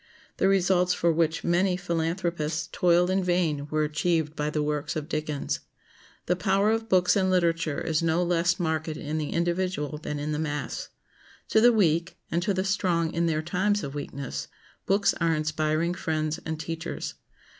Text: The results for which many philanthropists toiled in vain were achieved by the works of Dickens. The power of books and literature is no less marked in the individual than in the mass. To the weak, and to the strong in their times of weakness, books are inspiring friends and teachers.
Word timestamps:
The 0.37 0.47
results 0.47 0.95
for 0.95 1.11
which 1.11 1.43
many 1.43 1.77
philanthropists 1.77 2.67
toiled 2.71 3.11
in 3.11 3.23
vain 3.23 3.67
were 3.69 3.83
achieved 3.83 4.35
by 4.35 4.49
the 4.49 4.63
works 4.63 4.95
of 4.95 5.07
Dickens. 5.07 5.59
The 6.25 6.35
power 6.35 6.71
of 6.71 6.89
books 6.89 7.15
and 7.15 7.29
literature 7.29 7.79
is 7.79 8.01
no 8.01 8.23
less 8.23 8.59
marked 8.59 8.87
in 8.97 9.19
the 9.19 9.29
individual 9.29 9.99
than 9.99 10.17
in 10.17 10.31
the 10.31 10.39
mass. 10.39 10.89
To 11.49 11.61
the 11.61 11.71
weak, 11.71 12.17
and 12.31 12.41
to 12.41 12.51
the 12.51 12.65
strong 12.65 13.13
in 13.13 13.27
their 13.27 13.43
times 13.43 13.83
of 13.83 13.93
weakness, 13.93 14.47
books 14.87 15.13
are 15.21 15.35
inspiring 15.35 15.93
friends 15.93 16.39
and 16.47 16.59
teachers. 16.59 17.13